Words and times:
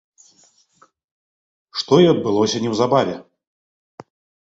Што 1.81 1.93
і 2.05 2.09
адбылося 2.13 2.57
неўзабаве. 2.65 3.15